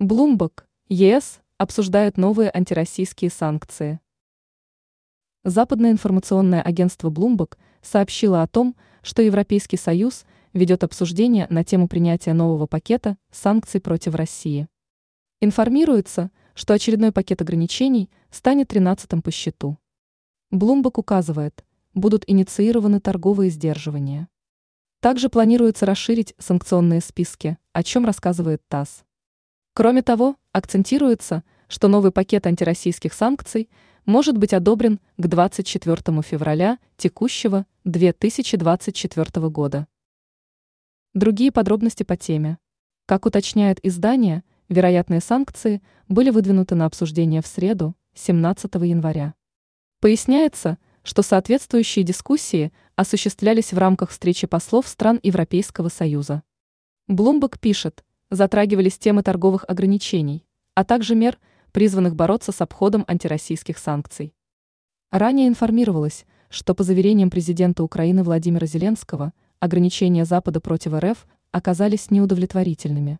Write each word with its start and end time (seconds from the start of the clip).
Bloomberg, 0.00 0.64
ЕС 0.88 1.40
обсуждает 1.58 2.16
новые 2.16 2.50
антироссийские 2.50 3.30
санкции. 3.30 4.00
Западное 5.44 5.90
информационное 5.90 6.62
агентство 6.62 7.10
Bloomberg 7.10 7.58
сообщило 7.82 8.40
о 8.40 8.46
том, 8.46 8.76
что 9.02 9.20
Европейский 9.20 9.76
Союз 9.76 10.24
ведет 10.54 10.84
обсуждение 10.84 11.46
на 11.50 11.64
тему 11.64 11.86
принятия 11.86 12.32
нового 12.32 12.66
пакета 12.66 13.18
санкций 13.30 13.78
против 13.78 14.14
России. 14.14 14.68
Информируется, 15.42 16.30
что 16.54 16.72
очередной 16.72 17.12
пакет 17.12 17.42
ограничений 17.42 18.08
станет 18.30 18.72
13-м 18.72 19.20
по 19.20 19.30
счету. 19.30 19.76
Bloomberg 20.50 20.94
указывает, 20.96 21.62
будут 21.92 22.24
инициированы 22.26 23.00
торговые 23.00 23.50
сдерживания. 23.50 24.28
Также 25.00 25.28
планируется 25.28 25.84
расширить 25.84 26.34
санкционные 26.38 27.02
списки, 27.02 27.58
о 27.74 27.82
чем 27.82 28.06
рассказывает 28.06 28.62
ТАСС. 28.66 29.04
Кроме 29.80 30.02
того, 30.02 30.36
акцентируется, 30.52 31.42
что 31.66 31.88
новый 31.88 32.12
пакет 32.12 32.46
антироссийских 32.46 33.14
санкций 33.14 33.70
может 34.04 34.36
быть 34.36 34.52
одобрен 34.52 35.00
к 35.16 35.26
24 35.26 36.20
февраля 36.20 36.78
текущего 36.98 37.64
2024 37.84 39.48
года. 39.48 39.86
Другие 41.14 41.50
подробности 41.50 42.02
по 42.02 42.18
теме. 42.18 42.58
Как 43.06 43.24
уточняет 43.24 43.82
издание, 43.82 44.44
вероятные 44.68 45.22
санкции 45.22 45.80
были 46.08 46.28
выдвинуты 46.28 46.74
на 46.74 46.84
обсуждение 46.84 47.40
в 47.40 47.46
среду, 47.46 47.96
17 48.12 48.74
января. 48.74 49.32
Поясняется, 50.00 50.76
что 51.02 51.22
соответствующие 51.22 52.04
дискуссии 52.04 52.70
осуществлялись 52.96 53.72
в 53.72 53.78
рамках 53.78 54.10
встречи 54.10 54.46
послов 54.46 54.86
стран 54.86 55.20
Европейского 55.22 55.88
Союза. 55.88 56.42
Блумберг 57.08 57.58
пишет, 57.58 58.04
затрагивались 58.30 58.98
темы 58.98 59.22
торговых 59.22 59.64
ограничений, 59.68 60.46
а 60.74 60.84
также 60.84 61.14
мер, 61.14 61.38
призванных 61.72 62.14
бороться 62.16 62.52
с 62.52 62.60
обходом 62.60 63.04
антироссийских 63.06 63.78
санкций. 63.78 64.34
Ранее 65.10 65.48
информировалось, 65.48 66.24
что 66.48 66.74
по 66.74 66.82
заверениям 66.82 67.30
президента 67.30 67.82
Украины 67.82 68.22
Владимира 68.22 68.66
Зеленского 68.66 69.32
ограничения 69.58 70.24
Запада 70.24 70.60
против 70.60 70.94
РФ 70.94 71.26
оказались 71.52 72.10
неудовлетворительными. 72.10 73.18